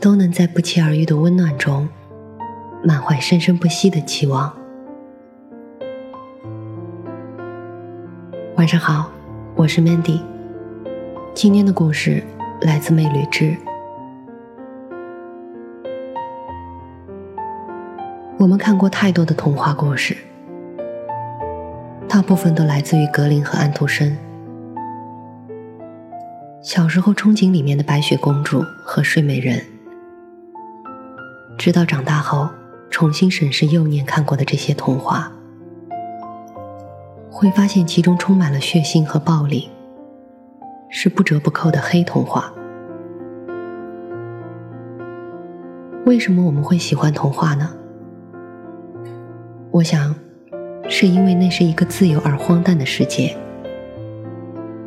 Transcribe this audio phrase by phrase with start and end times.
[0.00, 1.88] 都能在不期而遇的温暖中，
[2.82, 4.54] 满怀生生不息的期望。
[8.56, 9.10] 晚上好，
[9.54, 10.20] 我是 Mandy。
[11.34, 12.22] 今天的故事
[12.60, 13.56] 来自魅旅之。
[18.38, 20.16] 我们看过太多的童话故事，
[22.06, 24.14] 大部分都来自于格林和安徒生。
[26.62, 29.60] 小时候憧憬里面的白雪公主和睡美人，
[31.56, 32.48] 直到长大后
[32.90, 35.32] 重新审视幼年看过的这些童话，
[37.30, 39.70] 会发现其中充满了血腥和暴力，
[40.88, 42.52] 是不折不扣的黑童话。
[46.04, 47.70] 为什么我们会喜欢童话呢？
[49.70, 50.14] 我想，
[50.88, 53.34] 是因为那是一个自由而荒诞的世界。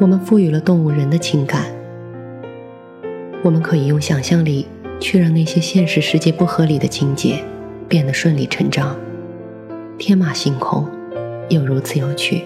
[0.00, 1.66] 我们赋予了动物人的情感，
[3.44, 4.66] 我们可以用想象力
[5.00, 7.42] 去让那些现实世界不合理的情节
[7.88, 8.96] 变得顺理成章，
[9.98, 10.88] 天马行空，
[11.48, 12.44] 又如此有趣。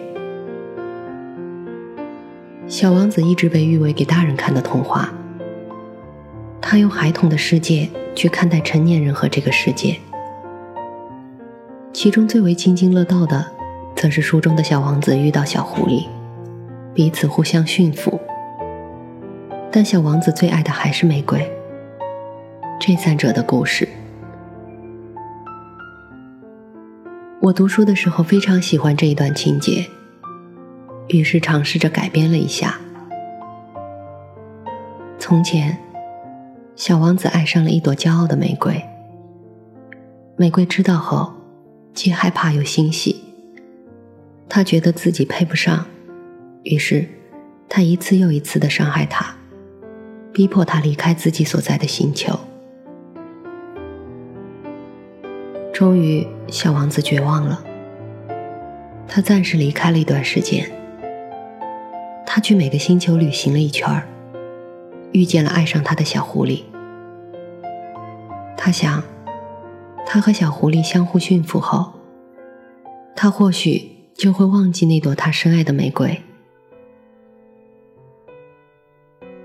[2.66, 5.12] 小王子一直被誉为给大人看的童话，
[6.60, 9.96] 他用孩童的世界去看待成年人和这个世界，
[11.92, 13.46] 其中最为津津乐道的，
[13.94, 16.06] 则是书中的小王子遇到小狐狸。
[16.92, 18.18] 彼此互相驯服，
[19.70, 21.46] 但小王子最爱的还是玫瑰。
[22.78, 23.88] 这三者的故事，
[27.40, 29.84] 我读书的时候非常喜欢这一段情节，
[31.08, 32.78] 于是尝试着改编了一下。
[35.18, 35.76] 从前，
[36.76, 38.80] 小王子爱上了一朵骄傲的玫瑰。
[40.36, 41.32] 玫瑰知道后，
[41.94, 43.24] 既害怕又欣喜，
[44.48, 45.86] 他觉得自己配不上。
[46.62, 47.08] 于是，
[47.68, 49.34] 他一次又一次的伤害他，
[50.32, 52.38] 逼迫他离开自己所在的星球。
[55.76, 57.62] 终于，小王子绝望了。
[59.06, 60.66] 他暂时离开了一段时间。
[62.24, 64.02] 他去每个星球旅行了一圈，
[65.12, 66.62] 遇见了爱上他的小狐狸。
[68.56, 69.02] 他想，
[70.06, 71.92] 他和小狐狸相互驯服后，
[73.14, 76.22] 他或许就会忘记那朵他深爱的玫瑰。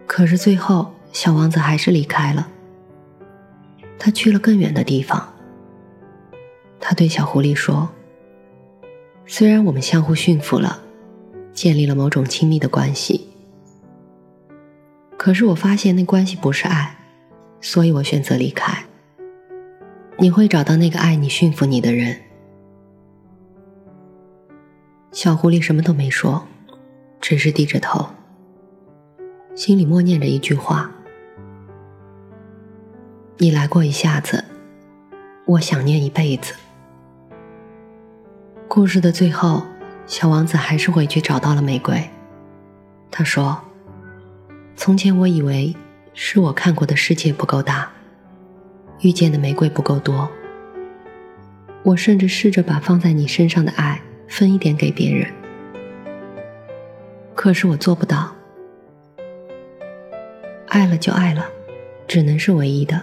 [0.08, 2.48] 可是最后，小王子还是离开了。
[4.00, 5.31] 他去了更远的地方。
[6.82, 7.88] 他对小狐狸说
[9.28, 10.82] ：“虽然我们相互驯服了，
[11.54, 13.30] 建立了某种亲密的关系，
[15.16, 16.98] 可是我发现那关系不是爱，
[17.62, 18.84] 所以我选择离开。
[20.18, 22.18] 你会找到那个爱你、驯服你的人。”
[25.14, 26.48] 小狐狸什么都没说，
[27.22, 28.10] 只是低着头。
[29.54, 30.90] 心里默念着一句话
[33.38, 34.44] ：“你来过一下子，
[35.46, 36.56] 我想念一辈子。”
[38.74, 39.64] 故事的最后，
[40.06, 42.02] 小王子还是回去找到了玫瑰。
[43.12, 43.62] 他说
[44.78, 45.76] ：“从前我以为
[46.14, 47.92] 是我看过的世界不够大，
[49.02, 50.32] 遇见的玫瑰不够多。
[51.84, 55.28] 我甚至试着把放在你身上的爱分一点给别人，
[57.36, 58.34] 可是我做不到。”
[60.70, 61.46] 爱了就爱了，
[62.08, 63.02] 只能是唯一的。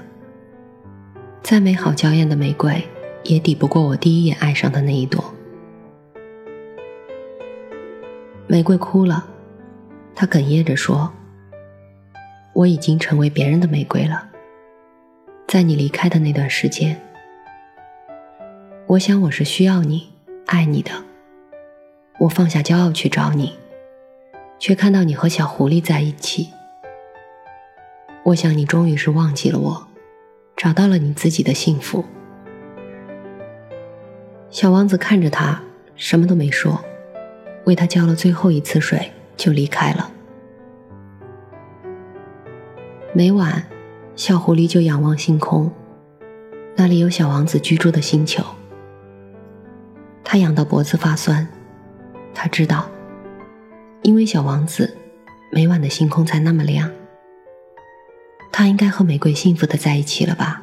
[1.42, 2.82] 再美好娇艳的玫瑰，
[3.24, 5.34] 也抵不过我第一眼爱上的那一朵。
[8.50, 9.26] 玫瑰哭了，
[10.14, 11.12] 她哽咽着说
[12.54, 14.26] ：“我已经成为别人的玫瑰了。
[15.46, 16.98] 在你离开的那段时间，
[18.86, 20.14] 我想我是需要你、
[20.46, 20.90] 爱你的。
[22.20, 23.52] 我放下骄傲去找你，
[24.58, 26.48] 却看到你和小狐狸在一起。”
[28.24, 29.88] 我想你终于是忘记了我，
[30.56, 32.02] 找到了你自己的幸福。
[34.48, 35.62] 小王子看着他，
[35.96, 36.82] 什么都没说，
[37.68, 40.10] 为他浇了最后一次水就离开了。
[43.12, 43.62] 每晚
[44.16, 45.70] 小狐狸就仰望星空，
[46.76, 48.42] 那里有小王子居住的星球。
[50.24, 51.46] 他痒到脖子发酸，
[52.32, 52.88] 他知道，
[54.00, 54.96] 因为小王子
[55.52, 56.90] 每晚的星空才那么亮。
[58.50, 60.62] 他应该和玫瑰幸福的在一起了吧？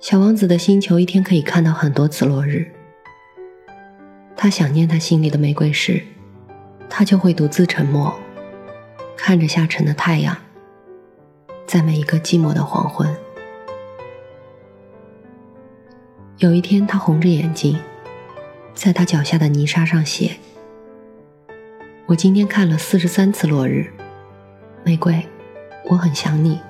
[0.00, 2.72] 小王子的星球一天可以看到很多次落日。
[4.36, 6.02] 他想念他心里的玫瑰时，
[6.90, 8.14] 他就会独自沉默，
[9.16, 10.36] 看着下沉的太阳，
[11.66, 13.08] 在每一个寂寞的黄昏。
[16.38, 17.78] 有一天，他红着眼睛，
[18.74, 20.36] 在他脚下的泥沙上写
[22.04, 23.90] ：“我今天看了四十三次落日，
[24.84, 25.26] 玫瑰，
[25.86, 26.60] 我很想你。”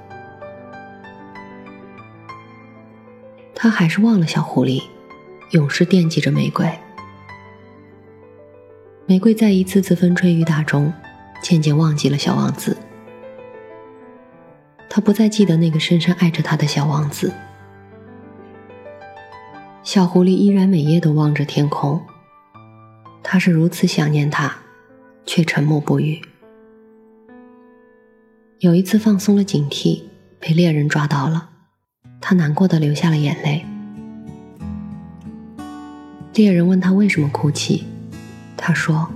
[3.57, 4.85] 他还是忘了小狐狸，
[5.51, 6.71] 永世惦记着玫瑰。
[9.09, 10.93] 玫瑰在一次次风吹雨打中，
[11.41, 12.77] 渐渐忘记了小王子。
[14.91, 17.33] 他不再记得那个深深爱着他的小王子。
[19.85, 22.03] 小狐狸依然每夜都望着天空。
[23.23, 24.57] 他是如此想念他，
[25.25, 26.21] 却沉默不语。
[28.59, 30.03] 有一次放松了警惕，
[30.41, 31.51] 被猎人抓到了，
[32.21, 33.65] 他难过的流下了眼泪。
[36.35, 37.85] 猎人问他为什么哭泣。
[38.57, 39.09] 他说：“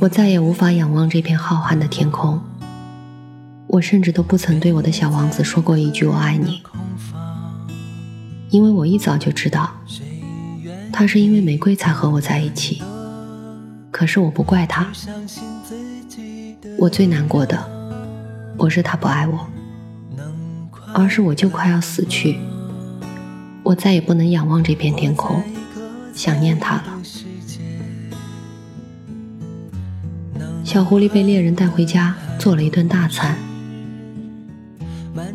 [0.00, 2.40] 我再也无法仰望这片浩瀚的天空。
[3.66, 6.62] 我甚至都不曾对我的小王子说过一句‘我爱你’，
[8.50, 9.70] 因为我一早就知道，
[10.92, 12.82] 他是因为玫瑰才和我在一起。
[13.90, 14.86] 可是我不怪他，
[16.78, 17.58] 我最难过的
[18.56, 19.46] 不是他不爱我，
[20.94, 22.38] 而是我就快要死去，
[23.62, 25.42] 我再也不能仰望这片天空，
[26.14, 26.84] 想念他了。”
[30.70, 33.36] 小狐狸被猎人带回家，做了一顿大餐。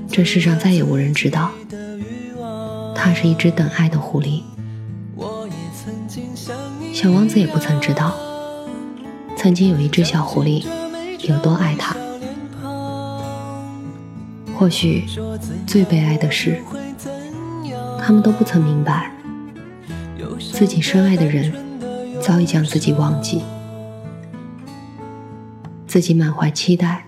[0.09, 1.51] 这世上再也无人知道，
[2.95, 4.43] 它是一只等爱的狐狸。
[6.93, 8.15] 小王子也不曾知道，
[9.35, 10.65] 曾经有一只小狐狸
[11.27, 11.93] 有多爱他。
[14.57, 15.03] 或许
[15.67, 16.61] 最悲哀的是，
[18.01, 19.11] 他们都不曾明白，
[20.53, 21.51] 自己深爱的人
[22.21, 23.41] 早已将自己忘记。
[25.95, 27.05] 自己满怀期待，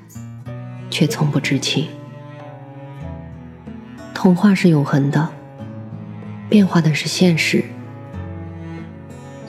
[0.89, 1.89] 却从不知情。
[4.13, 5.27] 童话是永恒的，
[6.47, 7.65] 变化的是现实。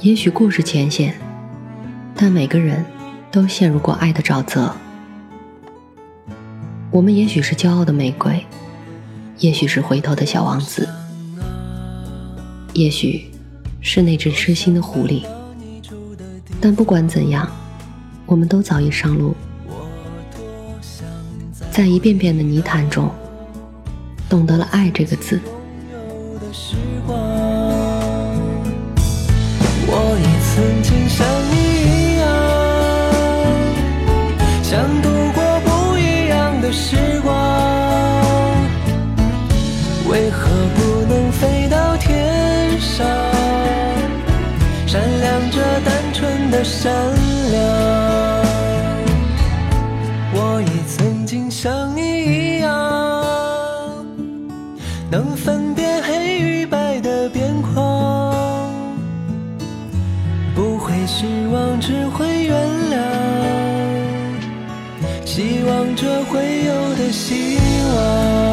[0.01, 1.15] 也许故事浅显，
[2.17, 2.85] 但每个人
[3.31, 4.75] 都陷入过爱的沼泽。
[6.91, 8.45] 我们也许是骄傲的玫瑰，
[9.39, 10.89] 也许是回头的小王子，
[12.73, 13.31] 也许
[13.81, 15.25] 是那只痴心的狐狸。
[16.61, 17.49] 但不管怎样。
[18.29, 19.35] 我们都早已上路，
[21.71, 23.11] 在一遍遍的泥潭中，
[24.29, 25.41] 懂得了“爱”这个字。
[29.91, 31.57] 我也曾经像你
[31.89, 32.29] 一样，
[34.63, 37.33] 想度过不一样的时光，
[40.11, 43.07] 为何不能飞到天上，
[44.87, 46.93] 闪亮着单纯的善
[55.11, 58.71] 能分辨黑与白的边框，
[60.55, 62.99] 不会失望，只会原谅，
[65.25, 67.57] 希望着会有的希
[67.97, 68.48] 望。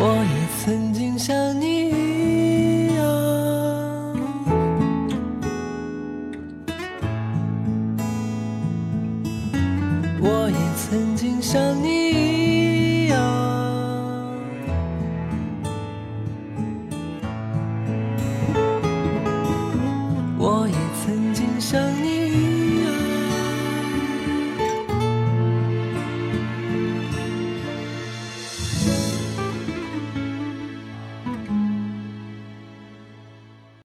[0.00, 1.07] 我也曾经